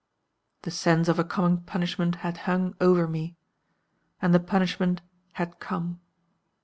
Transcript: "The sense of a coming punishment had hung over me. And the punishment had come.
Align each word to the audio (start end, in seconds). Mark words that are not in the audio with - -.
"The 0.63 0.71
sense 0.71 1.07
of 1.09 1.19
a 1.19 1.23
coming 1.23 1.59
punishment 1.59 2.15
had 2.25 2.37
hung 2.49 2.73
over 2.81 3.07
me. 3.07 3.35
And 4.19 4.33
the 4.33 4.39
punishment 4.39 4.99
had 5.33 5.59
come. 5.59 6.01